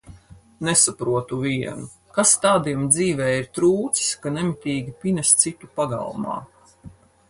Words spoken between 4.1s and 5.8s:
ka nemitīgi pinas citu